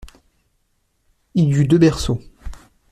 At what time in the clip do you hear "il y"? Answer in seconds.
1.35-1.53